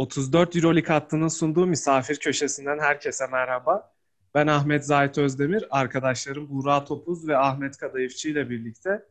[0.00, 3.92] 34 Euroleague hattının sunduğu misafir köşesinden herkese merhaba.
[4.34, 9.06] Ben Ahmet Zahit Özdemir, arkadaşlarım Buğra Topuz ve Ahmet Kadayıfçı ile birlikte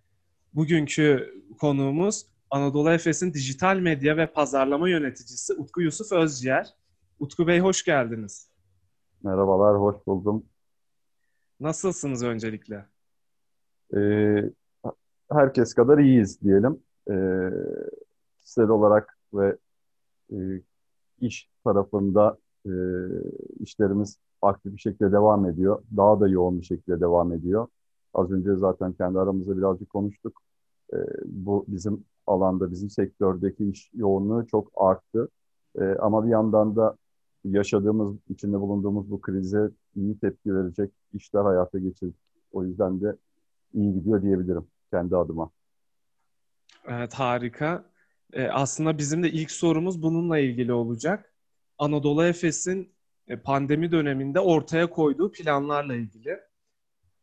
[0.54, 6.68] bugünkü konuğumuz Anadolu Efes'in dijital medya ve pazarlama yöneticisi Utku Yusuf Özciğer.
[7.20, 8.50] Utku Bey hoş geldiniz.
[9.24, 10.46] Merhabalar, hoş buldum.
[11.60, 12.86] Nasılsınız öncelikle?
[13.98, 14.44] Ee,
[15.32, 16.80] herkes kadar iyiyiz diyelim.
[17.12, 17.50] Ee,
[18.40, 19.58] kişisel olarak ve
[20.32, 20.38] e,
[21.22, 22.72] iş tarafında e,
[23.60, 25.84] işlerimiz aktif bir şekilde devam ediyor.
[25.98, 27.68] Daha da yoğun bir şekilde devam ediyor.
[28.14, 30.42] Az önce zaten kendi aramızda birazcık konuştuk.
[30.94, 35.30] E, bu bizim alanda, bizim sektördeki iş yoğunluğu çok arttı.
[35.80, 36.96] E, ama bir yandan da
[37.46, 42.16] yaşadığımız, içinde bulunduğumuz bu krize iyi tepki verecek işler hayata geçirdik.
[42.52, 43.16] O yüzden de
[43.74, 45.50] iyi gidiyor diyebilirim kendi adıma.
[46.88, 47.84] Evet harika.
[48.34, 51.34] Ee, aslında bizim de ilk sorumuz bununla ilgili olacak.
[51.78, 52.92] Anadolu Efes'in
[53.28, 56.40] e, pandemi döneminde ortaya koyduğu planlarla ilgili.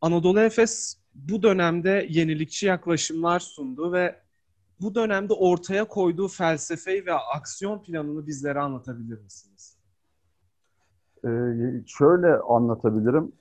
[0.00, 4.16] Anadolu Efes bu dönemde yenilikçi yaklaşımlar sundu ve
[4.80, 9.76] bu dönemde ortaya koyduğu felsefeyi ve aksiyon planını bizlere anlatabilir misiniz?
[11.24, 11.28] Ee,
[11.86, 13.32] şöyle anlatabilirim.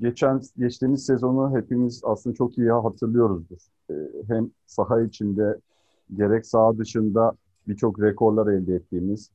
[0.00, 3.58] Geçen geçtiğimiz sezonu hepimiz aslında çok iyi hatırlıyoruzdur.
[3.90, 3.94] Ee,
[4.28, 5.60] hem saha içinde
[6.16, 7.32] gerek saha dışında
[7.68, 9.30] birçok rekorlar elde ettiğimiz,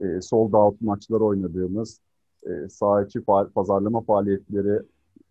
[0.00, 2.00] e, sold out maçlar oynadığımız,
[2.46, 4.82] e, saha içi fa- pazarlama faaliyetleri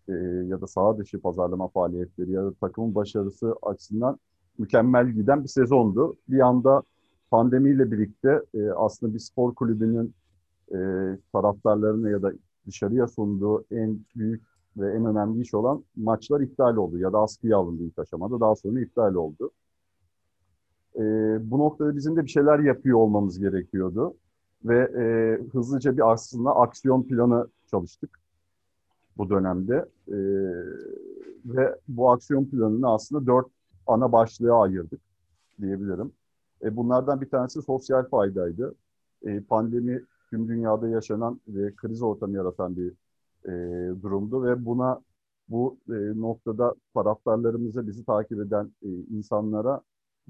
[0.08, 0.12] e,
[0.48, 4.18] ya da saha dışı pazarlama faaliyetleri ya da takımın başarısı açısından
[4.58, 6.16] mükemmel giden bir sezondu.
[6.28, 6.82] Bir anda
[7.30, 10.14] pandemiyle birlikte e, aslında bir spor kulübünün
[10.74, 10.78] e,
[11.32, 12.32] taraftarlarına ya da
[12.66, 14.42] dışarıya sunduğu en büyük
[14.76, 18.40] ve en önemli iş olan maçlar iptal oldu ya da askıya alındı ilk aşamada.
[18.40, 19.50] Daha sonra iptal oldu.
[20.98, 21.02] E,
[21.50, 24.16] bu noktada bizim de bir şeyler yapıyor olmamız gerekiyordu.
[24.64, 25.04] Ve e,
[25.52, 28.20] hızlıca bir aslında aksiyon planı çalıştık
[29.16, 29.88] bu dönemde.
[30.08, 30.18] E,
[31.44, 33.46] ve bu aksiyon planını aslında dört
[33.86, 35.00] ana başlığa ayırdık
[35.60, 36.12] diyebilirim.
[36.62, 38.74] E, bunlardan bir tanesi sosyal faydaydı.
[39.22, 42.92] E, pandemi tüm dünyada yaşanan ve kriz ortamı yaratan bir
[43.44, 43.52] e,
[44.02, 45.00] durumdu ve buna
[45.48, 49.80] bu e, noktada taraftarlarımıza, bizi takip eden e, insanlara,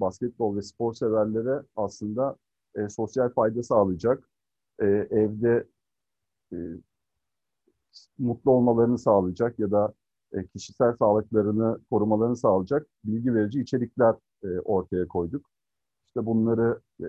[0.00, 2.36] basketbol ve spor severlere aslında
[2.76, 4.30] e, sosyal fayda sağlayacak,
[4.80, 5.66] e, evde
[6.52, 6.56] e,
[8.18, 9.94] mutlu olmalarını sağlayacak ya da
[10.32, 14.14] e, kişisel sağlıklarını korumalarını sağlayacak bilgi verici içerikler
[14.44, 15.46] e, ortaya koyduk.
[16.06, 17.08] İşte bunları e,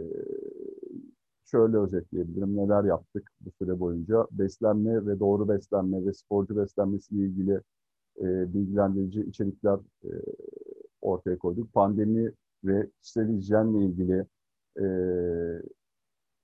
[1.46, 2.58] şöyle özetleyebilirim.
[2.58, 4.28] Neler yaptık bu süre boyunca?
[4.32, 7.62] Beslenme ve doğru beslenme ve sporcu beslenmesiyle ilgili
[8.20, 10.10] e, bilgilendirici içerikler e,
[11.02, 11.74] ortaya koyduk.
[11.74, 12.32] Pandemi
[12.64, 14.26] ve kişisel hijyenle ilgili
[14.80, 14.86] e,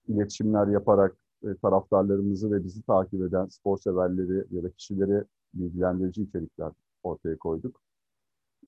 [0.07, 6.71] iletişimler yaparak e, taraftarlarımızı ve bizi takip eden spor severleri ya da kişileri bilgilendirici içerikler
[7.03, 7.81] ortaya koyduk.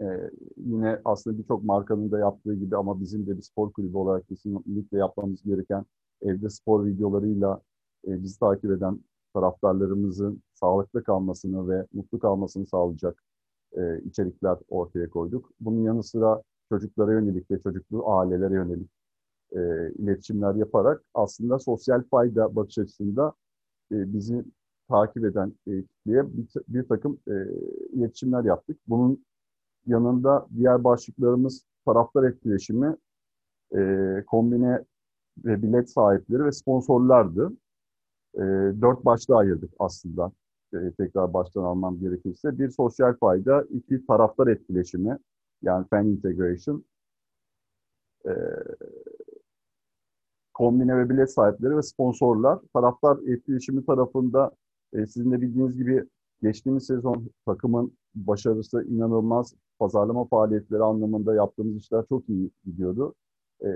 [0.02, 4.28] Ee, yine aslında birçok markanın da yaptığı gibi ama bizim de bir spor kulübü olarak
[4.28, 5.86] kesinlikle yapmamız gereken
[6.22, 7.62] evde spor videolarıyla
[8.08, 9.00] e, bizi takip eden
[9.34, 13.24] taraftarlarımızın sağlıklı kalmasını ve mutlu kalmasını sağlayacak
[13.78, 15.52] e, içerikler ortaya koyduk.
[15.60, 18.90] Bunun yanı sıra çocuklara yönelik ve çocuklu ailelere yönelik
[19.52, 23.34] e, iletişimler yaparak aslında sosyal fayda bakış açısında
[23.92, 24.46] e, bizi
[24.90, 27.34] takip eden e, kitleye bir, bir takım e,
[27.94, 28.78] iletişimler yaptık.
[28.88, 29.26] Bunun
[29.86, 32.98] yanında diğer başlıklarımız taraftar etkileşimi,
[33.76, 34.86] e, kombine
[35.46, 37.52] ve bilet sahipleri ve sponsorlardı.
[38.36, 38.42] E,
[38.82, 40.32] dört başlığa ayırdık aslında.
[40.74, 42.60] E, tekrar baştan almam gerekirse.
[42.60, 45.18] Bir sosyal fayda, iki taraftar etkileşimi,
[45.62, 46.84] yani fan integration,
[48.26, 48.32] e,
[50.54, 52.60] kombine ve bilet sahipleri ve sponsorlar.
[52.74, 54.52] Taraftar etkileşimi tarafında
[54.94, 56.06] e, sizin de bildiğiniz gibi
[56.42, 59.54] geçtiğimiz sezon takımın başarısı inanılmaz.
[59.80, 63.16] Pazarlama faaliyetleri anlamında yaptığımız işler çok iyi gidiyordu.
[63.62, 63.70] E,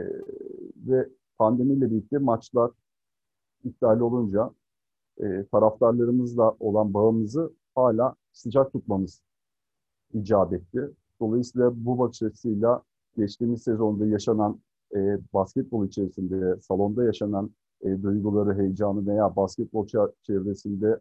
[0.75, 2.71] ve pandemiyle birlikte maçlar
[3.63, 4.51] iptal olunca
[5.21, 9.21] e, taraftarlarımızla olan bağımızı hala sıcak tutmamız
[10.13, 10.91] icap etti.
[11.21, 12.83] Dolayısıyla bu bakış açısıyla
[13.17, 14.59] geçtiğimiz sezonda yaşanan
[14.95, 17.51] e, basketbol içerisinde, salonda yaşanan
[17.81, 19.87] e, duyguları, heyecanı veya basketbol
[20.23, 20.99] çevresinde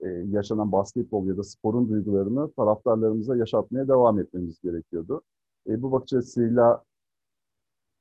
[0.00, 5.22] e, yaşanan basketbol ya da sporun duygularını taraftarlarımıza yaşatmaya devam etmemiz gerekiyordu.
[5.68, 6.84] E, bu bakış açısıyla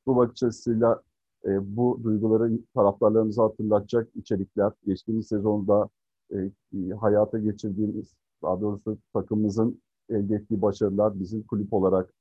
[0.05, 1.01] bu bakış açısıyla
[1.45, 5.89] e, bu duyguları taraftarlarımıza hatırlatacak içerikler, geçtiğimiz sezonda
[6.33, 6.51] e,
[6.99, 8.13] hayata geçirdiğimiz,
[8.43, 12.13] daha doğrusu takımımızın elde ettiği başarılar, bizim kulüp olarak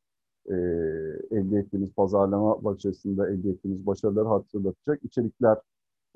[0.46, 0.54] e,
[1.30, 5.58] elde ettiğimiz pazarlama bakış açısında elde ettiğimiz başarıları hatırlatacak içerikler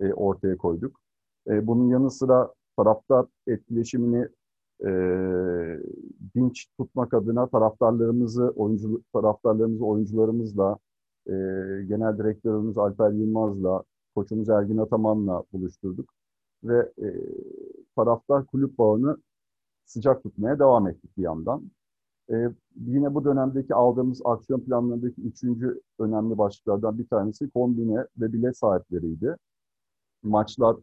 [0.00, 1.00] e, ortaya koyduk.
[1.48, 4.28] E, bunun yanı sıra taraftar etkileşimini
[4.84, 4.90] e,
[6.34, 10.78] dinç tutmak adına taraftarlarımızı, oyuncu taraftarlarımızı oyuncularımızla,
[11.26, 11.32] e,
[11.88, 13.82] genel direktörümüz Alper Yılmaz'la,
[14.14, 16.12] koçumuz Ergin Ataman'la buluşturduk.
[16.64, 17.06] Ve e,
[17.96, 19.16] taraftar kulüp bağını
[19.92, 21.70] sıcak tutmaya devam ettik bir yandan.
[22.30, 28.58] E, yine bu dönemdeki aldığımız aksiyon planlarındaki üçüncü önemli başlıklardan bir tanesi kombine ve bilet
[28.58, 29.36] sahipleriydi.
[30.22, 30.76] Maçlar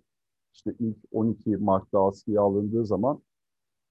[0.54, 3.22] işte ilk 12 Mart'ta askıya alındığı zaman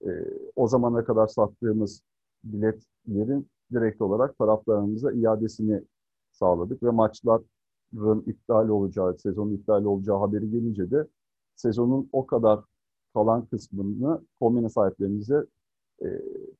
[0.06, 0.08] e,
[0.56, 2.02] o zamana kadar sattığımız
[2.44, 5.82] biletlerin direkt olarak taraflarımıza iadesini
[6.32, 11.06] sağladık ve maçların iptal olacağı, sezonun iptal olacağı haberi gelince de
[11.56, 12.60] sezonun o kadar
[13.18, 15.46] kalan kısmını kombine sahiplerimize
[16.02, 16.06] e,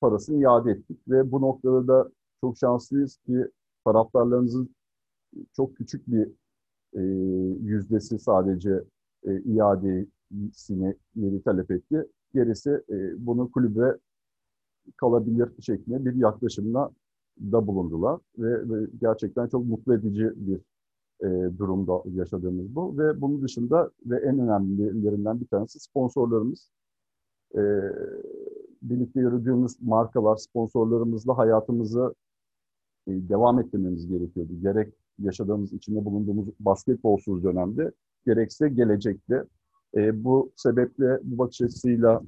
[0.00, 2.10] parasını iade ettik ve bu noktada da
[2.40, 3.46] çok şanslıyız ki
[3.84, 4.74] taraftarlarımızın
[5.56, 6.28] çok küçük bir
[6.94, 7.00] e,
[7.62, 8.84] yüzdesi sadece
[9.26, 12.06] e, iadesini yeri talep etti.
[12.34, 13.96] Gerisi e, bunu kulübe
[14.96, 16.90] kalabilir şeklinde bir yaklaşımla
[17.40, 20.60] da bulundular ve, ve gerçekten çok mutlu edici bir
[21.22, 21.26] e,
[21.58, 26.70] durumda yaşadığımız bu ve bunun dışında ve en önemlilerinden bir tanesi sponsorlarımız.
[27.54, 27.62] E,
[28.82, 32.14] birlikte yürüdüğümüz markalar, sponsorlarımızla hayatımızı
[33.06, 34.52] e, devam ettirmemiz gerekiyordu.
[34.62, 37.92] Gerek yaşadığımız, içinde bulunduğumuz basketbolsuz dönemde,
[38.26, 39.44] gerekse gelecekte.
[39.96, 42.22] E, bu sebeple bu bakış açısıyla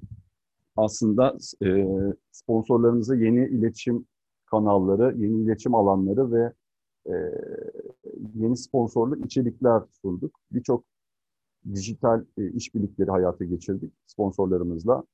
[0.76, 1.86] aslında e,
[2.32, 4.04] sponsorlarımıza yeni iletişim
[4.46, 6.52] kanalları, yeni iletişim alanları ve
[7.10, 7.14] e,
[8.34, 10.40] yeni sponsorluk içerikler sunduk.
[10.52, 10.84] Birçok
[11.74, 15.04] dijital e, işbirlikleri hayata geçirdik sponsorlarımızla.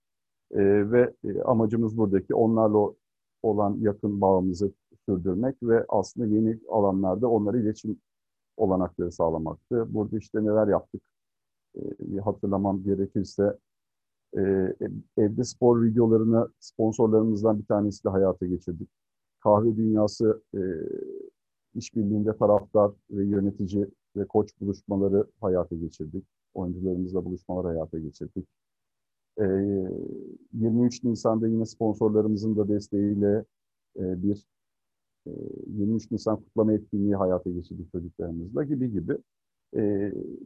[0.51, 1.15] E, ve
[1.45, 2.95] amacımız buradaki onlarla
[3.43, 4.73] olan yakın bağımızı
[5.07, 8.01] sürdürmek ve aslında yeni alanlarda onlara iletişim
[8.57, 9.95] olanakları sağlamaktı.
[9.95, 11.03] Burada işte neler yaptık
[11.77, 13.59] e, hatırlamam gerekirse
[15.19, 18.89] evde spor videolarını sponsorlarımızdan bir tanesiyle hayata geçirdik.
[19.41, 20.61] Kahve Dünyası e,
[21.77, 23.87] işbirliğinde taraftar ve yönetici
[24.17, 26.25] ve koç buluşmaları hayata geçirdik.
[26.55, 28.49] Oyuncularımızla buluşmalar hayata geçirdik.
[29.39, 33.45] 23 Nisan'da yine sponsorlarımızın da desteğiyle
[33.97, 34.47] bir
[35.67, 39.19] 23 Nisan kutlama etkinliği hayata geçirdik çocuklarımızla gibi gibi.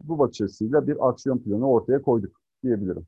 [0.05, 3.07] Bu bakış bir aksiyon planı ortaya koyduk diyebilirim.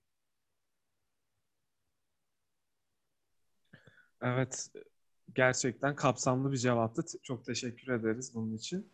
[4.23, 4.69] Evet,
[5.35, 7.03] gerçekten kapsamlı bir cevaptı.
[7.23, 8.87] Çok teşekkür ederiz bunun için.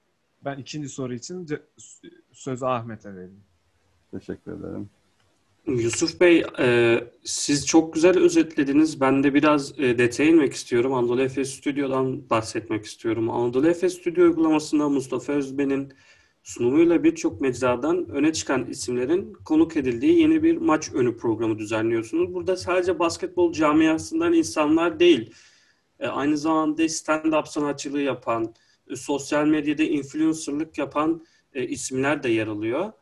[0.45, 1.47] Ben ikinci soru için
[2.33, 3.41] sözü Ahmet'e vereyim.
[4.11, 4.91] Teşekkür ederim.
[5.67, 9.01] Yusuf Bey, e, siz çok güzel özetlediniz.
[9.01, 10.95] Ben de biraz e, detaya inmek istiyorum.
[10.95, 13.31] Anadolu Efes Stüdyo'dan bahsetmek istiyorum.
[13.31, 15.93] Anadolu Efes Stüdyo uygulamasında Mustafa Özben'in
[16.43, 22.35] sunumuyla birçok mecradan öne çıkan isimlerin konuk edildiği yeni bir maç önü programı düzenliyorsunuz.
[22.35, 25.35] Burada sadece basketbol camiasından insanlar değil,
[26.01, 28.55] e, aynı zamanda stand-up sanatçılığı yapan,
[28.91, 31.23] e, sosyal medyada influencerlık yapan
[31.55, 32.93] e, isimler de yer alıyor.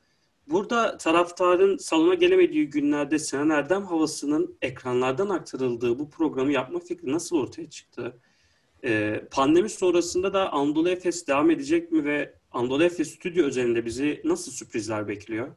[0.51, 7.37] Burada taraftarın salona gelemediği günlerde Sinan Erdem havasının ekranlardan aktarıldığı bu programı yapma fikri nasıl
[7.37, 8.17] ortaya çıktı?
[9.31, 14.53] Pandemi sonrasında da Anadolu Efes devam edecek mi ve Anadolu Efes stüdyo özelinde bizi nasıl
[14.53, 15.49] sürprizler bekliyor?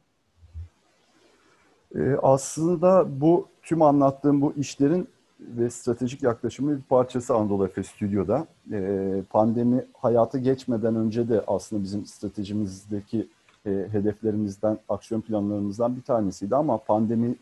[2.22, 5.08] Aslında bu tüm anlattığım bu işlerin
[5.40, 8.46] ve stratejik yaklaşımı bir parçası Anadolu Efes Stüdyo'da.
[8.72, 13.28] Ee, pandemi hayata geçmeden önce de aslında bizim stratejimizdeki
[13.66, 17.38] e, hedeflerimizden, aksiyon planlarımızdan bir tanesiydi ama pandeminin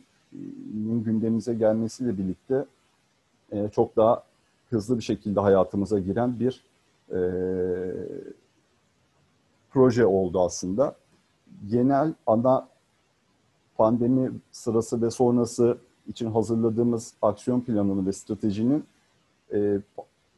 [1.05, 2.65] gündemimize gelmesiyle birlikte
[3.53, 4.23] e, çok daha
[4.71, 6.65] hızlı bir şekilde hayatımıza giren bir
[7.11, 7.21] e,
[9.71, 10.95] proje oldu aslında.
[11.71, 12.69] Genel ana
[13.77, 15.79] pandemi sırası ve sonrası
[16.09, 18.85] için hazırladığımız aksiyon planını ve stratejinin
[19.53, 19.79] e,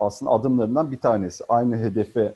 [0.00, 1.44] aslında adımlarından bir tanesi.
[1.48, 2.34] Aynı hedefe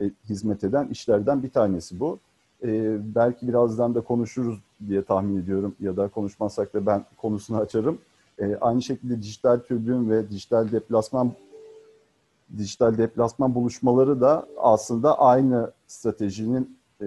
[0.00, 2.18] e, hizmet eden işlerden bir tanesi bu.
[2.62, 7.98] E, belki birazdan da konuşuruz diye tahmin ediyorum ya da konuşmazsak da ben konusunu açarım.
[8.38, 11.32] E, aynı şekilde dijital tribün ve dijital deplasman
[12.58, 17.06] dijital deplasman buluşmaları da aslında aynı stratejinin e,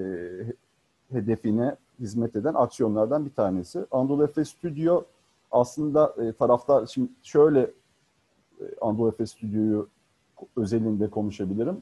[1.12, 3.86] hedefine hizmet eden aksiyonlardan bir tanesi.
[3.92, 5.04] Anadolu Efes Stüdyo
[5.52, 7.60] aslında e, taraftar, şimdi şöyle
[8.60, 9.88] e, Anadolu Efes Stüdyo'yu
[10.56, 11.82] özelinde konuşabilirim.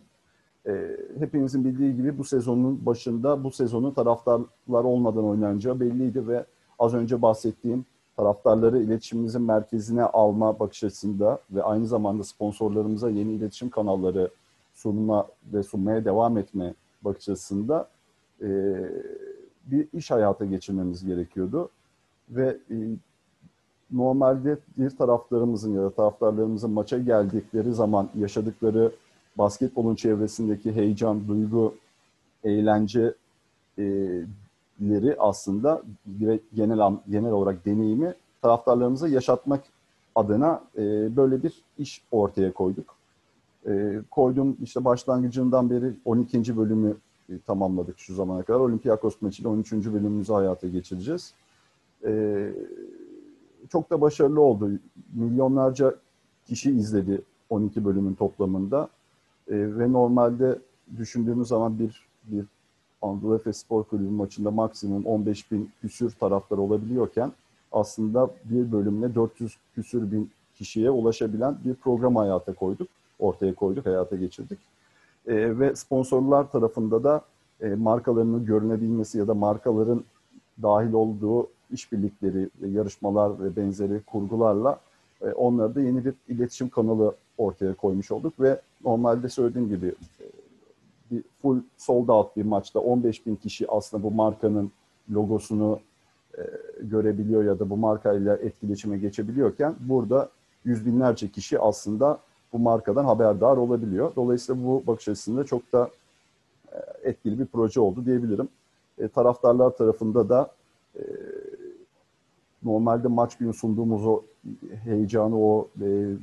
[0.67, 6.45] E, hepinizin bildiği gibi bu sezonun başında bu sezonun taraftarlar olmadan oynanacağı belliydi ve
[6.79, 7.85] az önce bahsettiğim
[8.17, 14.29] taraftarları iletişimimizin merkezine alma bakış açısında ve aynı zamanda sponsorlarımıza yeni iletişim kanalları
[14.73, 17.89] sunma ve sunmaya devam etme bakış açısında
[18.41, 18.47] e,
[19.65, 21.69] bir iş hayata geçirmemiz gerekiyordu.
[22.29, 22.75] Ve e,
[23.91, 28.91] normalde bir taraftarımızın ya da taraftarlarımızın maça geldikleri zaman yaşadıkları
[29.37, 31.73] basketbolun çevresindeki heyecan, duygu,
[32.43, 33.15] eğlenceleri
[35.19, 35.81] aslında
[36.55, 39.63] genel genel olarak deneyimi taraftarlarımıza yaşatmak
[40.15, 42.95] adına e, böyle bir iş ortaya koyduk.
[43.67, 46.57] E, koydum işte başlangıcından beri 12.
[46.57, 46.95] bölümü
[47.29, 48.59] e, tamamladık şu zamana kadar.
[48.59, 49.71] Olympiakos maçıyla 13.
[49.71, 51.33] bölümümüzü hayata geçireceğiz.
[52.05, 52.11] E,
[53.69, 54.71] çok da başarılı oldu.
[55.13, 55.95] Milyonlarca
[56.45, 58.89] kişi izledi 12 bölümün toplamında.
[59.47, 60.59] E, ve normalde
[60.97, 62.45] düşündüğümüz zaman bir bir
[63.01, 67.31] Anadolu Efes Spor Kulübü maçında maksimum 15 bin küsür taraftar olabiliyorken
[67.71, 72.87] aslında bir bölümle 400 küsür bin kişiye ulaşabilen bir program hayata koyduk.
[73.19, 74.59] Ortaya koyduk, hayata geçirdik.
[75.27, 77.21] E, ve sponsorlar tarafında da
[77.61, 80.03] e, markalarının görünebilmesi ya da markaların
[80.61, 84.79] dahil olduğu işbirlikleri, yarışmalar ve benzeri kurgularla
[85.21, 89.87] e, onlara da yeni bir iletişim kanalı ortaya koymuş olduk ve normalde söylediğim gibi
[90.19, 90.25] e,
[91.11, 94.71] bir full sold out bir maçta 15 bin kişi aslında bu markanın
[95.13, 95.79] logosunu
[96.37, 96.41] e,
[96.81, 100.29] görebiliyor ya da bu markayla etkileşime geçebiliyorken burada
[100.65, 102.19] yüz binlerce kişi aslında
[102.53, 104.11] bu markadan haberdar olabiliyor.
[104.15, 105.89] Dolayısıyla bu bakış açısında çok da
[106.71, 106.77] e,
[107.09, 108.49] etkili bir proje oldu diyebilirim.
[108.97, 110.51] E, taraftarlar tarafında da
[110.95, 111.01] e,
[112.63, 114.21] normalde maç günü sunduğumuz o
[114.83, 116.15] heyecanı, o e,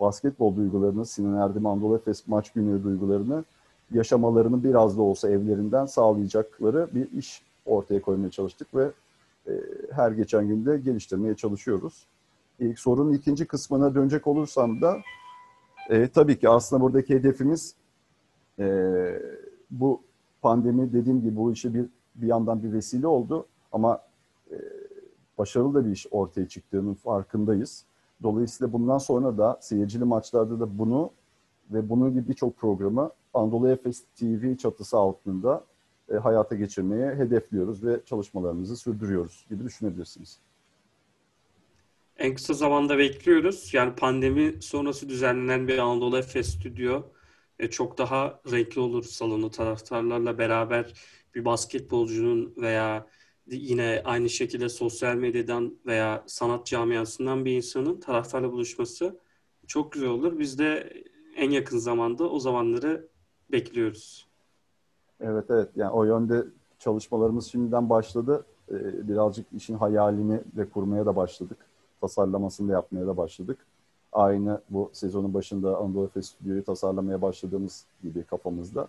[0.00, 3.44] basketbol duygularını, Sinan Erdem Anadolu Efes maç günü duygularını
[3.92, 8.90] yaşamalarını biraz da olsa evlerinden sağlayacakları bir iş ortaya koymaya çalıştık ve
[9.46, 9.52] e,
[9.92, 12.06] her geçen günde geliştirmeye çalışıyoruz.
[12.58, 14.96] İlk sorunun ikinci kısmına dönecek olursam da
[15.90, 17.74] e, tabii ki aslında buradaki hedefimiz
[18.58, 18.66] e,
[19.70, 20.00] bu
[20.42, 24.00] pandemi dediğim gibi bu işe bir bir yandan bir vesile oldu ama
[25.40, 27.84] başarılı da bir iş ortaya çıktığının farkındayız.
[28.22, 31.10] Dolayısıyla bundan sonra da seyircili maçlarda da bunu
[31.70, 35.64] ve bunun gibi birçok programı Anadolu Efes TV çatısı altında
[36.12, 40.38] e, hayata geçirmeye hedefliyoruz ve çalışmalarımızı sürdürüyoruz gibi düşünebilirsiniz.
[42.18, 43.74] En kısa zamanda bekliyoruz.
[43.74, 47.02] Yani pandemi sonrası düzenlenen bir Anadolu Efes stüdyo
[47.58, 50.92] e, çok daha renkli olur salonu taraftarlarla beraber
[51.34, 53.06] bir basketbolcunun veya
[53.46, 59.18] yine aynı şekilde sosyal medyadan veya sanat camiasından bir insanın taraftarla buluşması
[59.66, 60.38] çok güzel olur.
[60.38, 60.92] Biz de
[61.36, 63.08] en yakın zamanda o zamanları
[63.52, 64.26] bekliyoruz.
[65.20, 66.44] Evet evet yani o yönde
[66.78, 68.44] çalışmalarımız şimdiden başladı.
[68.70, 71.56] Ee, birazcık işin hayalini de kurmaya da başladık.
[72.00, 73.58] Tasarlamasını da yapmaya da başladık.
[74.12, 78.88] Aynı bu sezonun başında Anadolu Efes Stüdyo'yu tasarlamaya başladığımız gibi kafamızda.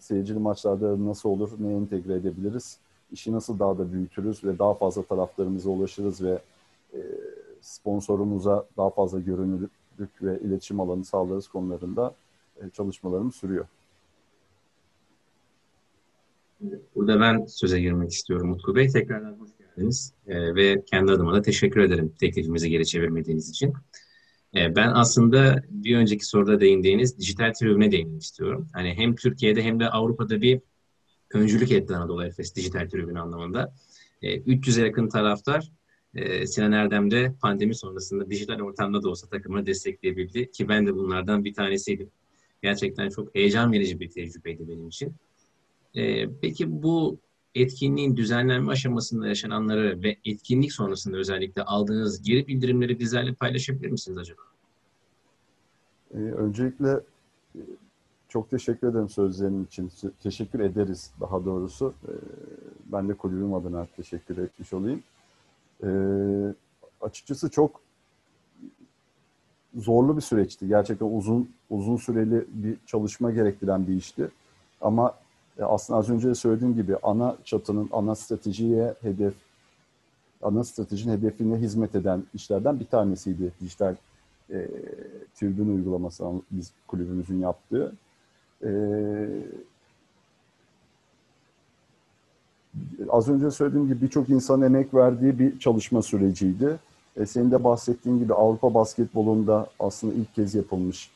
[0.00, 2.78] Seyircili maçlarda nasıl olur, ne entegre edebiliriz,
[3.12, 6.38] işi nasıl daha da büyütürüz ve daha fazla taraftarımıza ulaşırız ve
[6.94, 7.00] e,
[7.60, 9.70] sponsorumuza daha fazla görünürlük
[10.22, 12.14] ve iletişim alanı sağlarız konularında
[12.56, 13.66] e, çalışmalarımız sürüyor.
[16.94, 18.88] Burada ben söze girmek istiyorum Utku Bey.
[18.88, 23.72] Tekrardan hoş geldiniz ee, ve kendi adıma da teşekkür ederim teklifimizi geri çevirmediğiniz için.
[24.56, 28.68] Ee, ben aslında bir önceki soruda değindiğiniz dijital tribüne değinmek istiyorum.
[28.72, 30.60] Hani hem Türkiye'de hem de Avrupa'da bir
[31.34, 33.74] öncülük etti Anadolu Efes dijital tribün anlamında.
[34.22, 35.72] Ee, 300'e yakın taraftar
[36.14, 40.94] e, Sinan Erdem de pandemi sonrasında dijital ortamda da olsa takımını destekleyebildi ki ben de
[40.94, 42.10] bunlardan bir tanesiydim.
[42.62, 45.14] Gerçekten çok heyecan verici bir tecrübeydi benim için.
[45.94, 47.18] E, peki bu
[47.54, 54.42] etkinliğin düzenlenme aşamasında yaşananları ve etkinlik sonrasında özellikle aldığınız geri bildirimleri bizlerle paylaşabilir misiniz acaba?
[56.14, 57.00] Ee, öncelikle
[57.54, 57.60] e,
[58.32, 59.90] çok teşekkür ederim sözlerin için.
[60.22, 61.94] Teşekkür ederiz daha doğrusu.
[62.08, 62.12] Ee,
[62.84, 65.02] ben de kulübüm adına teşekkür etmiş olayım.
[65.84, 65.88] Ee,
[67.00, 67.80] açıkçası çok
[69.74, 70.68] zorlu bir süreçti.
[70.68, 74.28] Gerçekten uzun uzun süreli bir çalışma gerektiren bir işti.
[74.80, 75.14] Ama
[75.58, 79.34] e, aslında az önce de söylediğim gibi ana çatının, ana stratejiye hedef,
[80.42, 83.96] ana stratejinin hedefine hizmet eden işlerden bir tanesiydi dijital
[84.50, 84.68] e,
[85.34, 87.92] tribün uygulaması biz kulübümüzün yaptığı.
[88.62, 88.70] E,
[93.08, 96.78] az önce söylediğim gibi birçok insan emek verdiği bir çalışma süreciydi.
[97.16, 101.10] E, senin de bahsettiğin gibi Avrupa basketbolunda aslında ilk kez yapılmış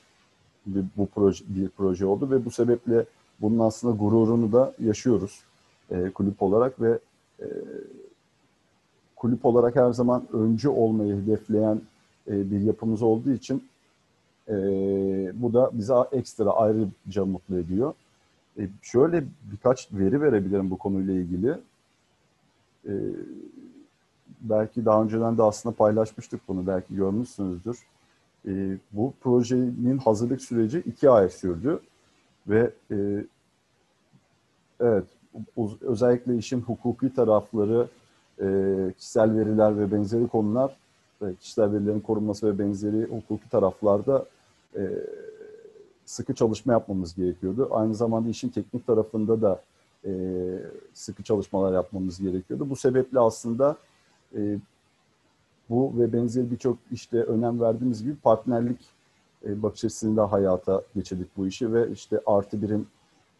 [0.66, 3.04] bir, bu proje, bir proje oldu ve bu sebeple
[3.40, 5.40] bunun aslında gururunu da yaşıyoruz
[5.90, 6.98] e, kulüp olarak ve
[7.40, 7.46] e,
[9.16, 11.80] kulüp olarak her zaman öncü olmayı hedefleyen
[12.28, 13.64] e, bir yapımız olduğu için
[14.48, 14.54] e,
[15.42, 17.94] bu da bizi ekstra ayrıca mutlu ediyor.
[18.58, 21.54] E, şöyle birkaç veri verebilirim bu konuyla ilgili.
[22.88, 22.92] E,
[24.40, 27.78] belki daha önceden de aslında paylaşmıştık bunu, belki görmüşsünüzdür.
[28.48, 31.80] E, bu projenin hazırlık süreci iki ay sürdü
[32.48, 33.24] ve e,
[34.80, 35.04] evet
[35.80, 37.88] özellikle işin hukuki tarafları,
[38.40, 38.46] e,
[38.98, 40.76] kişisel veriler ve benzeri konular,
[41.40, 44.26] kişisel verilerin korunması ve benzeri hukuki taraflarda
[44.76, 44.82] e,
[46.04, 47.68] sıkı çalışma yapmamız gerekiyordu.
[47.70, 49.62] Aynı zamanda işin teknik tarafında da
[50.04, 50.12] e,
[50.92, 52.70] sıkı çalışmalar yapmamız gerekiyordu.
[52.70, 53.76] Bu sebeple aslında
[54.36, 54.58] e,
[55.70, 58.80] bu ve benzeri birçok işte önem verdiğimiz gibi partnerlik
[59.46, 62.86] e, bakış açısıyla hayata geçirdik bu işi ve işte artı birim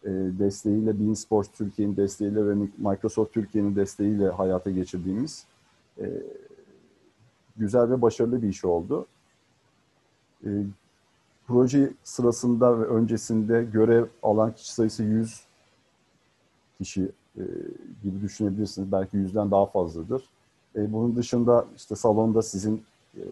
[0.04, 5.46] e, desteğiyle, Bean Sports Türkiye'nin desteğiyle ve Microsoft Türkiye'nin desteğiyle hayata geçirdiğimiz
[6.00, 6.22] e,
[7.56, 9.06] güzel ve başarılı bir iş oldu.
[10.44, 10.48] E,
[11.46, 15.40] proje sırasında ve öncesinde görev alan kişi sayısı 100
[16.78, 17.42] kişi e,
[18.02, 18.92] gibi düşünebilirsiniz.
[18.92, 20.24] Belki yüzden daha fazladır.
[20.76, 22.82] E, bunun dışında işte salonda sizin
[23.16, 23.22] e,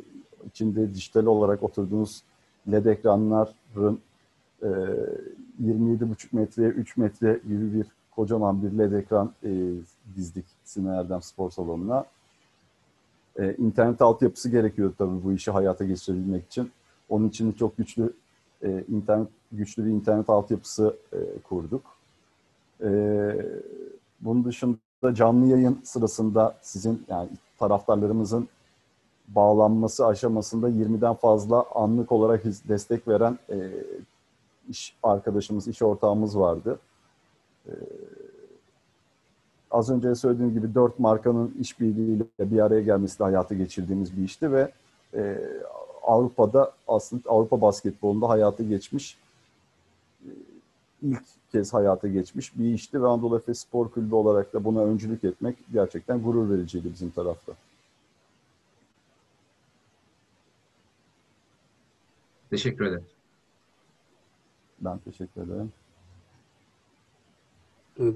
[0.47, 2.23] içinde dijital olarak oturduğunuz
[2.73, 3.99] LED ekranların
[4.63, 4.67] e,
[5.63, 9.33] 27,5 metreye 3 metre gibi bir kocaman bir LED ekran
[10.17, 12.05] dizdik Sinan Erdem Spor Salonu'na.
[13.39, 16.71] E, internet altyapısı gerekiyordu tabii bu işi hayata geçirebilmek için.
[17.09, 18.13] Onun için çok güçlü
[18.63, 21.19] e, internet güçlü bir internet altyapısı e,
[21.49, 21.83] kurduk.
[22.83, 22.91] E,
[24.21, 28.49] bunun dışında canlı yayın sırasında sizin yani taraftarlarımızın
[29.29, 33.71] bağlanması aşamasında 20'den fazla anlık olarak destek veren e,
[34.69, 36.79] iş arkadaşımız, iş ortağımız vardı.
[37.67, 37.73] E,
[39.71, 44.73] az önce söylediğim gibi dört markanın işbirliğiyle bir araya gelmesiyle hayata geçirdiğimiz bir işti ve
[45.15, 45.41] e,
[46.05, 49.17] Avrupa'da aslında Avrupa basketbolunda hayata geçmiş
[50.25, 50.31] e,
[51.03, 55.25] ilk kez hayata geçmiş bir işti ve Anadolu Efes Spor Kulübü olarak da buna öncülük
[55.25, 57.53] etmek gerçekten gurur vericiydi bizim tarafta.
[62.51, 63.07] Teşekkür ederim.
[64.81, 65.73] Ben teşekkür ederim.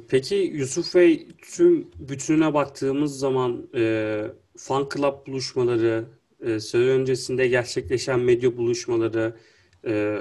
[0.08, 4.24] Peki Yusuf Bey tüm bütününe baktığımız zaman e,
[4.56, 6.04] fan club buluşmaları,
[6.40, 9.36] e, sene öncesinde gerçekleşen medya buluşmaları,
[9.86, 10.18] e,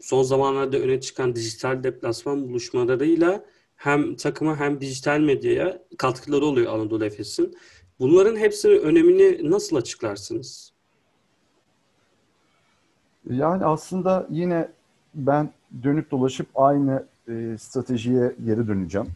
[0.00, 3.44] son zamanlarda öne çıkan dijital deplasman buluşmalarıyla
[3.76, 7.56] hem takıma hem dijital medyaya katkıları oluyor Anadolu Efes'in.
[8.00, 10.72] Bunların hepsinin önemini nasıl açıklarsınız?
[13.30, 14.68] Yani aslında yine
[15.14, 15.52] ben
[15.82, 19.08] dönüp dolaşıp aynı e, stratejiye geri döneceğim.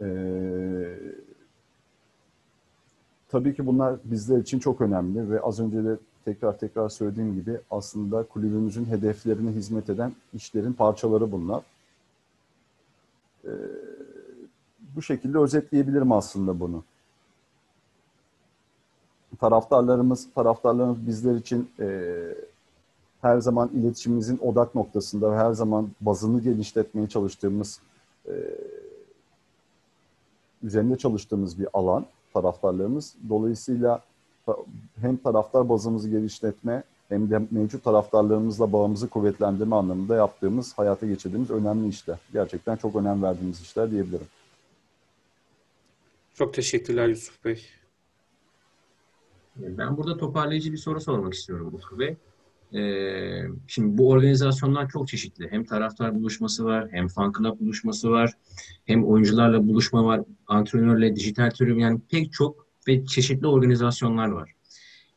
[0.00, 0.06] E,
[3.34, 7.58] tabii ki bunlar bizler için çok önemli ve az önce de tekrar tekrar söylediğim gibi
[7.70, 11.62] aslında kulübümüzün hedeflerine hizmet eden işlerin parçaları bunlar.
[13.44, 13.52] E,
[14.96, 16.84] bu şekilde özetleyebilirim aslında bunu.
[19.40, 22.10] Taraftarlarımız, taraftarlarımız bizler için e,
[23.20, 27.80] her zaman iletişimimizin odak noktasında ve her zaman bazını geliştirmeye çalıştığımız,
[28.28, 28.32] e,
[30.62, 33.14] üzerinde çalıştığımız bir alan taraftarlarımız.
[33.28, 34.02] Dolayısıyla
[35.00, 41.88] hem taraftar bazımızı geliştirme hem de mevcut taraftarlarımızla bağımızı kuvvetlendirme anlamında yaptığımız, hayata geçirdiğimiz önemli
[41.88, 42.18] işler.
[42.32, 44.26] Gerçekten çok önem verdiğimiz işler diyebilirim.
[46.34, 47.66] Çok teşekkürler Yusuf Bey.
[49.56, 52.16] Ben burada toparlayıcı bir soru sormak istiyorum Utku Bey.
[52.74, 55.50] Ee, şimdi bu organizasyonlar çok çeşitli.
[55.50, 58.32] Hem taraftar buluşması var, hem fan club buluşması var,
[58.84, 64.50] hem oyuncularla buluşma var, antrenörle, dijital tribün yani pek çok ve çeşitli organizasyonlar var.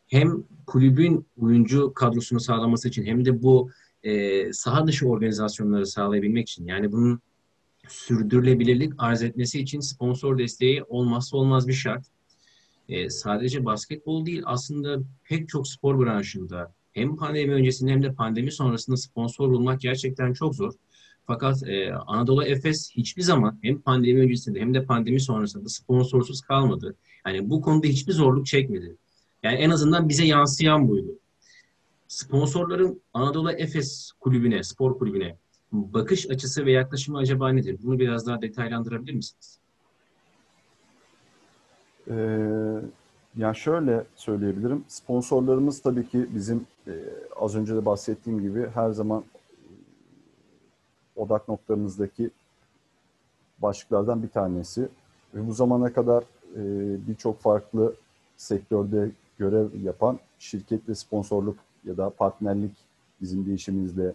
[0.08, 3.72] Hem kulübün oyuncu kadrosunu sağlaması için hem de bu
[4.04, 7.22] e, saha dışı organizasyonları sağlayabilmek için yani bunun
[7.88, 12.06] sürdürülebilirlik arz etmesi için sponsor desteği olmazsa olmaz bir şart.
[12.90, 18.52] E, sadece basketbol değil aslında pek çok spor branşında hem pandemi öncesinde hem de pandemi
[18.52, 20.74] sonrasında sponsor bulmak gerçekten çok zor.
[21.28, 26.96] Fakat e, Anadolu Efes hiçbir zaman hem pandemi öncesinde hem de pandemi sonrasında sponsorsuz kalmadı.
[27.26, 28.96] Yani bu konuda hiçbir zorluk çekmedi.
[29.44, 31.20] Yani en azından bize yansıyan buydu.
[32.08, 35.38] Sponsorların Anadolu Efes kulübüne, spor kulübüne
[35.72, 37.78] bakış açısı ve yaklaşımı acaba nedir?
[37.84, 39.60] Bunu biraz daha detaylandırabilir misiniz?
[42.10, 42.82] Ee,
[43.38, 44.84] yani şöyle söyleyebilirim.
[44.88, 46.94] Sponsorlarımız tabii ki bizim e,
[47.36, 49.24] az önce de bahsettiğim gibi her zaman
[49.64, 49.70] e,
[51.16, 52.30] odak noktamızdaki
[53.60, 54.90] başlıklardan bir tanesi.
[55.36, 56.24] Ve bu zamana kadar
[56.56, 56.62] e,
[57.08, 57.94] birçok farklı
[58.38, 62.76] sektörde görev yapan şirketle sponsorluk ya da partnerlik
[63.22, 64.14] bizim değişimimizle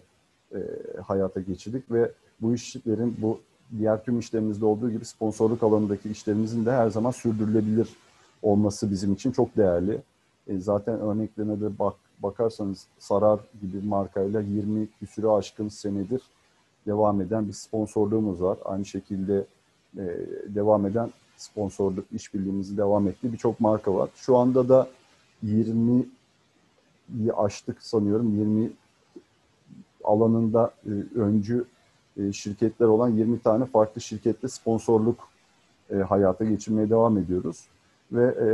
[0.55, 0.59] e,
[1.07, 3.39] hayata geçirdik ve bu işlerin, bu
[3.77, 7.89] diğer tüm işlerimizde olduğu gibi sponsorluk alanındaki işlerimizin de her zaman sürdürülebilir
[8.43, 10.01] olması bizim için çok değerli.
[10.47, 16.21] E, zaten örneklerine de bak, bakarsanız Sarar gibi markayla 20 küsürü aşkın senedir
[16.87, 18.57] devam eden bir sponsorluğumuz var.
[18.65, 19.45] Aynı şekilde
[19.97, 20.03] e,
[20.47, 24.09] devam eden sponsorluk işbirliğimizi devam ettiği birçok marka var.
[24.15, 24.87] Şu anda da
[25.45, 28.39] 20'yi aştık sanıyorum.
[28.39, 28.71] 20
[30.03, 31.65] alanında e, öncü
[32.17, 35.27] e, şirketler olan 20 tane farklı şirkette sponsorluk
[35.89, 37.67] e, hayata geçirmeye devam ediyoruz.
[38.13, 38.47] Ve e,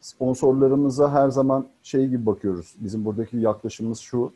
[0.00, 2.74] sponsorlarımıza her zaman şey gibi bakıyoruz.
[2.80, 4.32] Bizim buradaki yaklaşımımız şu.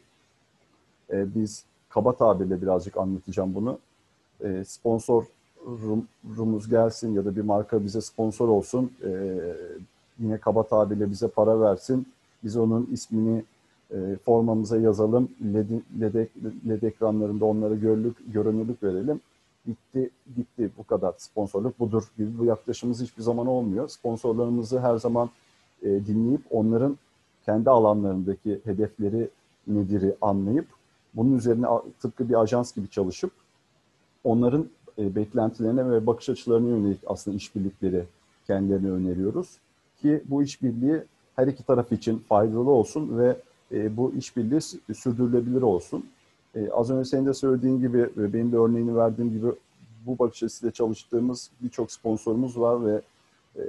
[1.11, 3.79] E, biz kaba tabirle birazcık anlatacağım bunu.
[4.45, 8.93] E, sponsorumuz gelsin ya da bir marka bize sponsor olsun.
[9.05, 9.38] E,
[10.19, 12.07] yine kaba tabirle bize para versin.
[12.45, 13.45] Biz onun ismini
[13.91, 15.29] e, formamıza yazalım.
[15.55, 16.27] LED, LED,
[16.69, 19.21] LED ekranlarında onlara görünürlük, görünürlük verelim.
[19.68, 23.88] Bitti, gitti bu kadar sponsorluk budur gibi bu yaklaşımımız hiçbir zaman olmuyor.
[23.88, 25.31] Sponsorlarımızı her zaman
[25.83, 26.98] e, dinleyip onların
[27.44, 29.28] kendi alanlarındaki hedefleri
[29.66, 30.66] nedir'i anlayıp
[31.14, 31.66] bunun üzerine
[32.00, 33.31] tıpkı bir ajans gibi çalışıp
[34.24, 38.04] onların e, beklentilerine ve bakış açılarına yönelik aslında işbirlikleri
[38.46, 39.59] kendilerine öneriyoruz.
[40.02, 41.02] Ki bu işbirliği
[41.37, 43.37] her iki taraf için faydalı olsun ve
[43.72, 44.61] e, bu işbirliği
[44.94, 46.04] sürdürülebilir olsun.
[46.59, 49.47] E, az önce senin de söylediğin gibi ve benim de örneğini verdiğim gibi
[50.07, 53.03] bu bakış açısıyla çalıştığımız birçok sponsorumuz var ve
[53.57, 53.62] e,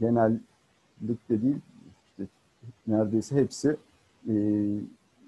[0.00, 1.56] genellikle değil
[2.04, 2.26] işte
[2.86, 3.76] neredeyse hepsi
[4.28, 4.34] e,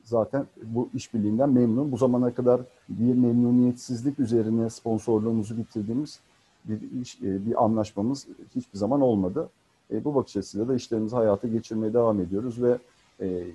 [0.05, 1.92] zaten bu işbirliğinden memnun.
[1.92, 6.20] Bu zamana kadar bir memnuniyetsizlik üzerine sponsorluğumuzu bitirdiğimiz
[6.64, 9.48] bir iş, e, bir anlaşmamız hiçbir zaman olmadı.
[9.90, 12.79] E, bu bakış açısıyla da işlerimizi hayata geçirmeye devam ediyoruz ve
[13.20, 13.46] e,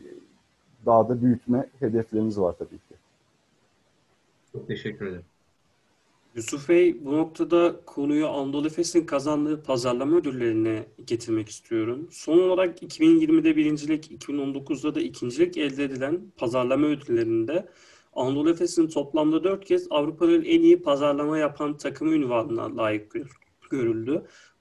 [0.88, 2.96] daha da büyütme hedeflerimiz var tabii ki.
[4.52, 5.26] Çok teşekkür ederim.
[6.36, 12.08] Yusuf Bey bu noktada konuyu Anadolu Efes'in kazandığı pazarlama ödüllerine getirmek istiyorum.
[12.12, 17.68] Son olarak 2020'de birincilik, 2019'da da ikincilik elde edilen pazarlama ödüllerinde
[18.14, 23.47] Anadolu Efes'in toplamda dört kez Avrupa'nın en iyi pazarlama yapan takımı ünvanına layık görüldü.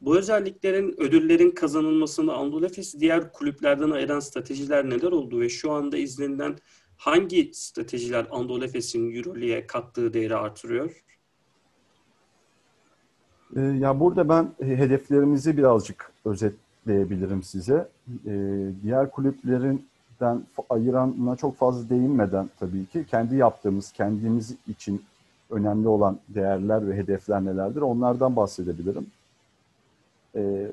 [0.00, 5.96] Bu özelliklerin, ödüllerin kazanılmasını Anadolu Efes'i diğer kulüplerden ayıran stratejiler neler oldu ve şu anda
[5.96, 6.56] izlenilen
[6.96, 11.04] hangi stratejiler Anadolu Efes'in Euroleague'e kattığı değeri artırıyor?
[13.56, 17.88] Ee, ya burada ben hedeflerimizi birazcık özetleyebilirim size.
[18.26, 25.02] Ee, diğer kulüplerinden ayıranına çok fazla değinmeden tabii ki kendi yaptığımız, kendimiz için
[25.50, 29.06] önemli olan değerler ve hedefler nelerdir onlardan bahsedebilirim.
[30.34, 30.70] Ee,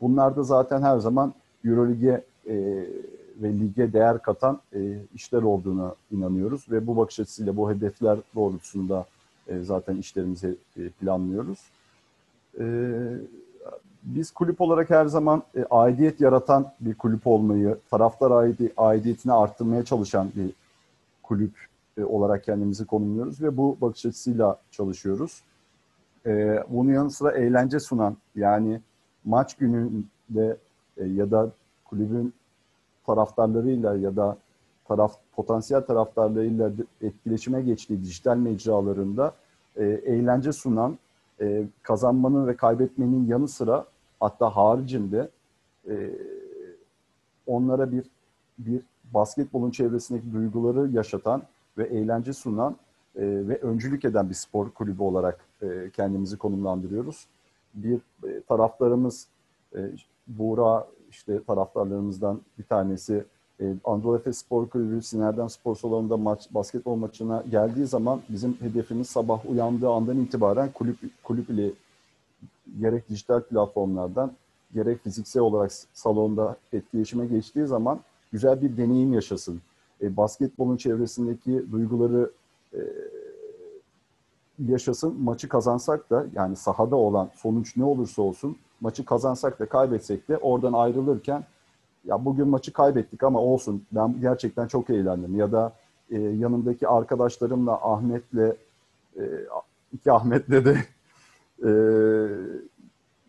[0.00, 2.54] bunlar da zaten her zaman Eurolig'e e,
[3.42, 9.06] ve lige değer katan e, işler olduğuna inanıyoruz ve bu bakış açısıyla bu hedefler doğrultusunda
[9.48, 10.56] e, zaten işlerimizi
[11.00, 11.58] planlıyoruz.
[14.02, 20.50] Biz kulüp olarak her zaman aidiyet yaratan bir kulüp olmayı, taraftar aidiyetini arttırmaya çalışan bir
[21.22, 21.52] kulüp
[22.04, 25.42] olarak kendimizi konumluyoruz ve bu bakış açısıyla çalışıyoruz.
[26.68, 28.80] Bunun yanı sıra eğlence sunan yani
[29.24, 30.56] maç gününde
[30.96, 31.50] ya da
[31.84, 32.32] kulübün
[33.06, 34.36] taraftarlarıyla ya da
[34.88, 36.70] taraf potansiyel taraftarlarıyla
[37.02, 39.34] etkileşime geçtiği dijital mecralarında
[39.76, 40.98] e, eğlence sunan,
[41.40, 43.84] e, kazanmanın ve kaybetmenin yanı sıra
[44.20, 45.28] hatta haricinde
[45.88, 46.10] e,
[47.46, 48.04] onlara bir
[48.58, 48.82] bir
[49.14, 51.42] basketbolun çevresindeki duyguları yaşatan
[51.78, 52.76] ve eğlence sunan
[53.16, 57.26] e, ve öncülük eden bir spor kulübü olarak e, kendimizi konumlandırıyoruz.
[57.74, 59.28] Bir e, taraftarımız
[59.76, 59.78] e,
[60.26, 63.24] Buğra işte taraftarlarımızdan bir tanesi
[63.60, 69.08] e, Anadolu Efes Spor Kulübü Sinerden Spor Salonu'nda maç, basketbol maçına geldiği zaman bizim hedefimiz
[69.08, 71.70] sabah uyandığı andan itibaren kulüp, kulüp ile
[72.80, 74.32] gerek dijital platformlardan
[74.74, 78.00] gerek fiziksel olarak salonda etkileşime geçtiği zaman
[78.32, 79.60] güzel bir deneyim yaşasın.
[80.02, 82.30] E, basketbolun çevresindeki duyguları
[82.74, 82.80] e,
[84.66, 85.22] yaşasın.
[85.22, 90.36] Maçı kazansak da yani sahada olan sonuç ne olursa olsun maçı kazansak da kaybetsek de
[90.36, 91.44] oradan ayrılırken
[92.04, 95.72] ya bugün maçı kaybettik ama olsun ben gerçekten çok eğlendim ya da
[96.10, 98.56] e, yanımdaki arkadaşlarımla Ahmet'le
[99.16, 99.22] e,
[99.92, 100.76] iki Ahmet'le de
[101.64, 101.70] e,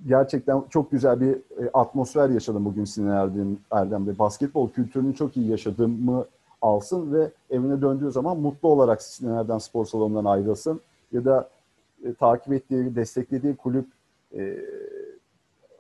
[0.07, 4.19] gerçekten çok güzel bir e, atmosfer yaşadım bugün Sinan Erdem, Erdem'de.
[4.19, 6.25] Basketbol kültürünü çok iyi yaşadığımı
[6.61, 10.81] alsın ve evine döndüğü zaman mutlu olarak Sinan Erdem Spor Salonu'ndan ayrılsın.
[11.11, 11.49] Ya da
[12.03, 13.85] e, takip ettiği, desteklediği kulüp
[14.37, 14.57] e,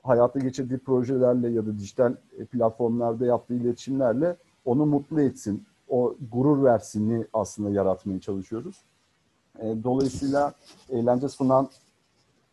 [0.03, 6.63] hayata geçirdiği projelerle ya da dijital e, platformlarda yaptığı iletişimlerle onu mutlu etsin, o gurur
[6.63, 8.83] versinini aslında yaratmaya çalışıyoruz.
[9.59, 10.53] E, dolayısıyla
[10.89, 11.69] eğlence sunan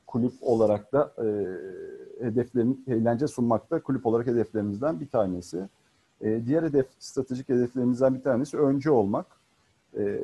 [0.07, 1.27] kulüp olarak da e,
[2.25, 5.69] hedeflerin eğlence sunmakta kulüp olarak hedeflerimizden bir tanesi.
[6.21, 9.27] E, diğer hedef stratejik hedeflerimizden bir tanesi öncü olmak.
[9.97, 10.21] E,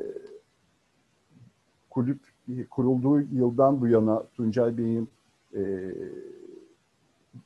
[1.89, 2.19] kulüp
[2.69, 5.09] kurulduğu yıldan bu yana Tuncay Bey'in
[5.55, 5.93] e,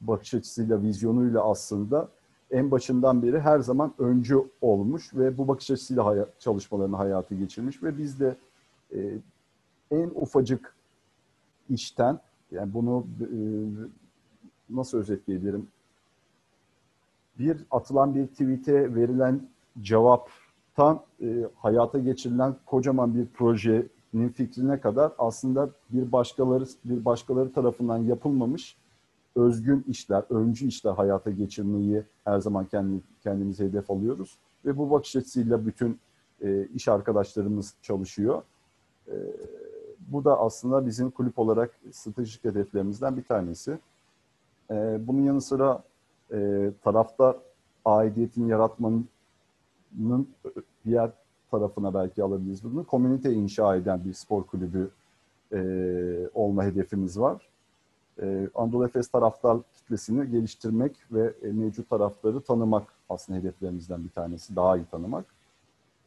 [0.02, 2.10] bakış açısıyla, vizyonuyla aslında
[2.52, 7.84] en başından beri her zaman öncü olmuş ve bu bakış açısıyla hayat, çalışmalarını hayatı geçirmiş
[7.84, 8.36] ve biz de
[8.96, 9.18] e,
[9.92, 10.76] en ufacık
[11.70, 12.20] işten
[12.52, 13.30] yani bunu e,
[14.70, 15.68] nasıl özetleyebilirim?
[17.39, 19.41] Bir atılan bir tweet'e verilen
[19.82, 27.97] cevaptan e, hayata geçirilen kocaman bir projenin fikrine kadar aslında bir başkaları bir başkaları tarafından
[27.97, 28.78] yapılmamış
[29.38, 34.38] özgün işler, öncü işler hayata geçirmeyi her zaman kendi, kendimize hedef alıyoruz.
[34.65, 36.00] Ve bu bakış açısıyla bütün
[36.41, 38.41] e, iş arkadaşlarımız çalışıyor.
[39.08, 39.15] E,
[40.00, 43.80] bu da aslında bizim kulüp olarak stratejik hedeflerimizden bir tanesi.
[44.71, 45.84] E, bunun yanı sıra
[46.34, 47.36] e, taraftar
[47.86, 49.08] aidiyetini yaratmanın
[50.86, 51.12] diğer
[51.52, 52.86] tarafına belki alabiliriz bunu.
[52.86, 54.90] Komünite inşa eden bir spor kulübü
[55.54, 55.60] e,
[56.34, 57.48] olma hedefimiz var.
[58.22, 64.56] Ee, Anadolu Efes taraftar kitlesini geliştirmek ve e, mevcut taraftarı tanımak aslında hedeflerimizden bir tanesi.
[64.56, 65.26] Daha iyi tanımak.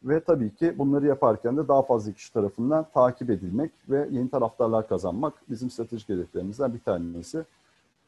[0.05, 4.89] Ve tabii ki bunları yaparken de daha fazla kişi tarafından takip edilmek ve yeni taraftarlar
[4.89, 7.45] kazanmak bizim stratejik hedeflerimizden bir tanesi.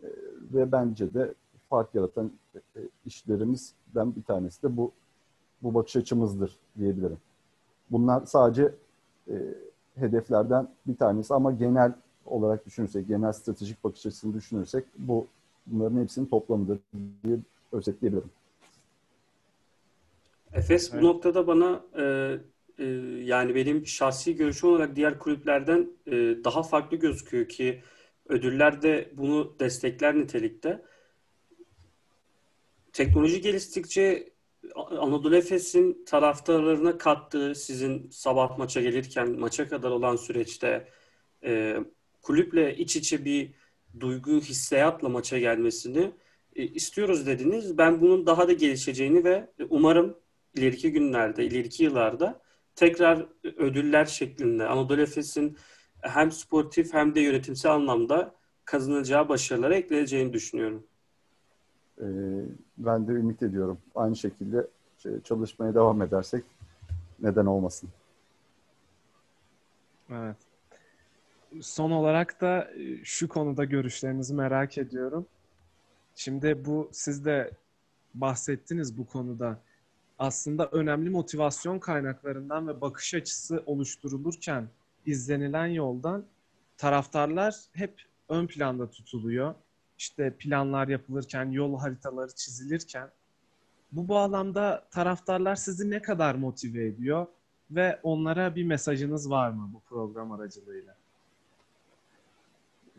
[0.02, 0.06] Ee,
[0.54, 1.34] ve bence de
[1.72, 4.92] fark yaratan e, işlerimizden bir tanesi de bu
[5.62, 7.18] bu bakış açımızdır diyebilirim.
[7.90, 8.74] Bunlar sadece
[9.28, 9.34] e,
[9.94, 11.92] hedeflerden bir tanesi ama genel
[12.26, 15.26] olarak düşünürsek, genel stratejik bakış açısını düşünürsek bu
[15.66, 16.78] bunların hepsinin toplamıdır
[17.24, 17.38] diye
[17.72, 18.30] özetleyebilirim.
[20.52, 22.36] Efes bu noktada bana e,
[22.78, 22.84] e,
[23.24, 26.12] yani benim şahsi görüşüm olarak diğer kulüplerden e,
[26.44, 27.80] daha farklı gözüküyor ki
[28.28, 30.82] ödüller de bunu destekler nitelikte.
[32.92, 34.32] Teknoloji geliştikçe
[34.74, 40.88] Anadolu Efes'in taraftarlarına kattığı sizin sabah maça gelirken maça kadar olan süreçte
[41.44, 41.76] e,
[42.22, 43.50] kulüple iç içe bir
[44.00, 46.12] duygu, hissiyatla maça gelmesini
[46.56, 47.78] e, istiyoruz dediniz.
[47.78, 50.18] Ben bunun daha da gelişeceğini ve umarım
[50.54, 52.42] ileriki günlerde, ileriki yıllarda
[52.76, 55.56] tekrar ödüller şeklinde Anadolu Efes'in
[56.02, 60.86] hem sportif hem de yönetimsel anlamda kazanacağı başarılara ekleyeceğini düşünüyorum.
[62.00, 62.04] Ee,
[62.78, 63.78] ben de ümit ediyorum.
[63.94, 64.66] Aynı şekilde
[64.98, 66.44] şey, çalışmaya devam edersek
[67.20, 67.88] neden olmasın.
[70.10, 70.36] Evet
[71.60, 75.26] son olarak da e, şu konuda görüşlerinizi merak ediyorum.
[76.14, 77.50] Şimdi bu siz de
[78.14, 79.58] bahsettiniz bu konuda.
[80.18, 84.68] Aslında önemli motivasyon kaynaklarından ve bakış açısı oluşturulurken
[85.06, 86.24] izlenilen yoldan
[86.76, 89.54] taraftarlar hep ön planda tutuluyor.
[90.02, 93.10] İşte planlar yapılırken, yol haritaları çizilirken
[93.92, 97.26] bu bağlamda taraftarlar sizi ne kadar motive ediyor
[97.70, 100.94] ve onlara bir mesajınız var mı bu program aracılığıyla?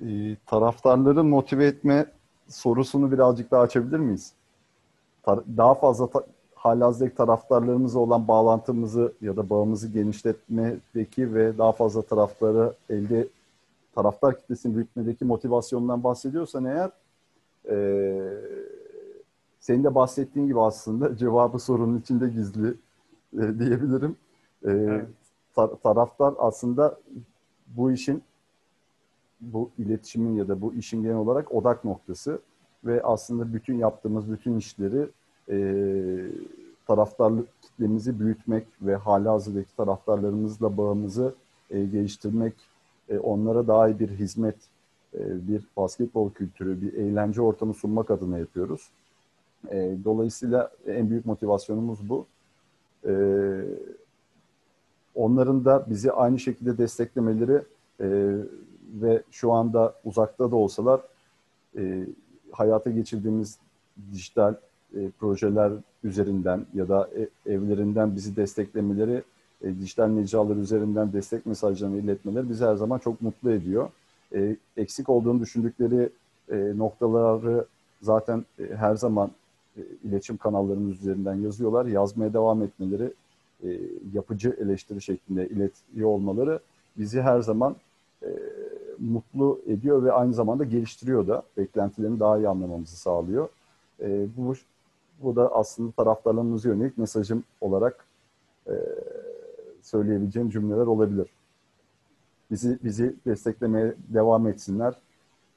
[0.02, 2.06] e, taraftarları motive etme
[2.48, 4.34] sorusunu birazcık daha açabilir miyiz?
[5.28, 12.74] Daha fazla ta- halihazırdaki taraftarlarımızla olan bağlantımızı ya da bağımızı genişletmedeki ve daha fazla taraftarı
[12.90, 13.28] elde
[13.96, 16.92] taraftar kitlesini büyütmedeki motivasyondan bahsediyorsan eğer
[17.70, 17.76] e,
[19.60, 22.68] senin de bahsettiğin gibi aslında cevabı sorunun içinde gizli
[23.34, 24.16] e, diyebilirim.
[24.64, 25.08] E, evet.
[25.56, 27.00] tar- taraftar aslında
[27.68, 28.24] bu işin
[29.42, 32.40] bu iletişimin ya da bu işin genel olarak odak noktası
[32.86, 35.08] ve aslında bütün yaptığımız bütün işleri
[35.50, 35.58] e,
[36.88, 41.36] taraftarlık kitlemizi büyütmek ve hali hazırdaki taraftarlarımızla bağımızı
[41.70, 42.54] e, geliştirmek,
[43.10, 44.56] e, onlara iyi bir hizmet,
[45.14, 48.90] e, bir basketbol kültürü, bir eğlence ortamı sunmak adına yapıyoruz.
[49.72, 52.26] E, dolayısıyla en büyük motivasyonumuz bu.
[53.06, 53.14] E,
[55.16, 57.62] onların da bizi aynı şekilde desteklemeleri
[59.02, 61.02] ve şu anda uzakta da olsalar
[62.52, 63.58] hayata geçirdiğimiz
[64.12, 64.56] dijital
[65.20, 65.72] projeler
[66.04, 67.10] üzerinden ya da
[67.46, 69.24] evlerinden bizi desteklemeleri,
[69.64, 73.90] e, dijital mecralar üzerinden destek mesajlarını iletmeleri bizi her zaman çok mutlu ediyor.
[74.36, 76.10] E, eksik olduğunu düşündükleri
[76.52, 77.66] e, noktaları
[78.02, 79.32] zaten e, her zaman
[79.78, 81.86] e, iletişim kanallarımız üzerinden yazıyorlar.
[81.86, 83.14] Yazmaya devam etmeleri,
[83.64, 83.80] e,
[84.14, 86.60] yapıcı eleştiri şeklinde iletiyor olmaları
[86.98, 87.76] bizi her zaman
[88.24, 88.30] e,
[89.00, 93.50] mutlu ediyor ve aynı zamanda geliştiriyor da beklentilerini daha iyi anlamamızı sağlıyor.
[94.02, 94.54] E, bu
[95.24, 98.06] bu da aslında taraftarlarımıza yönelik mesajım olarak
[98.68, 98.74] e,
[99.84, 101.28] söyleyebileceğim cümleler olabilir.
[102.52, 104.94] bizi bizi desteklemeye devam etsinler.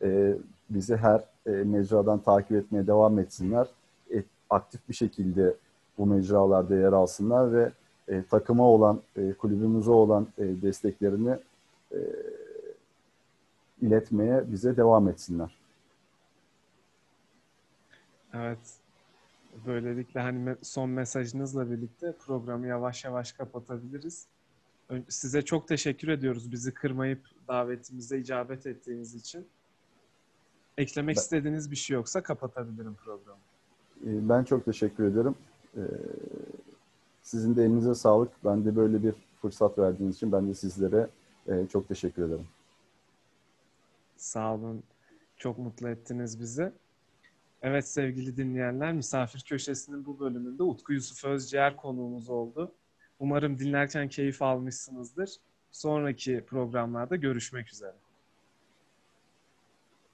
[0.03, 0.37] E,
[0.71, 3.69] bizi her e, mecradan takip etmeye devam etsinler.
[4.15, 5.55] E, aktif bir şekilde
[5.99, 7.73] bu mecralarda yer alsınlar ve
[8.09, 11.39] e, takıma olan, e, kulübümüze olan e, desteklerini
[11.93, 11.99] e,
[13.83, 15.57] iletmeye bize devam etsinler.
[18.35, 18.59] Evet.
[19.67, 24.27] Böylelikle hani son mesajınızla birlikte programı yavaş yavaş kapatabiliriz.
[25.09, 29.47] Size çok teşekkür ediyoruz bizi kırmayıp davetimize icabet ettiğiniz için.
[30.79, 33.39] Eklemek Ben- istediğiniz bir şey yoksa kapatabilirim programı.
[34.07, 35.35] E, Ben çok teşekkür ederim.
[35.77, 35.81] E,
[37.23, 38.33] Sizin de elinize sağlık.
[38.45, 41.09] Ben de böyle bir fırsat verdiğiniz için ben de sizlere
[41.49, 42.47] e, çok teşekkür ederim.
[44.17, 44.83] Sağ olun.
[45.37, 46.73] Çok mutlu ettiniz bizi.
[47.63, 52.75] Evet sevgili dinleyenler, Misafir Köşesi'nin bu bölümünde Utku Yusuf Özciğer konuğumuz oldu.
[53.19, 55.31] Umarım dinlerken keyif almışsınızdır.
[55.73, 57.95] Sonraki programlarda görüşmek üzere.